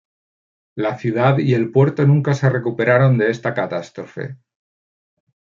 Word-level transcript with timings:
La 0.73 0.97
ciudad 0.97 1.37
y 1.37 1.53
el 1.53 1.71
puerto 1.71 2.07
nunca 2.07 2.33
se 2.33 2.49
recuperaron 2.49 3.19
de 3.19 3.29
esta 3.29 3.53
catástrofe. 3.53 4.35